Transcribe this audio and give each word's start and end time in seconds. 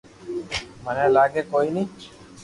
مني 0.83 1.05
لاگي 1.15 1.41
ڪوئي 1.51 1.69
ني 1.75 1.83